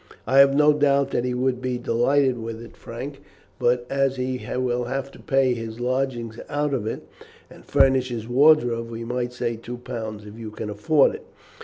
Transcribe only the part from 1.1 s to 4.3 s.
that he would be delighted with it, Frank, but as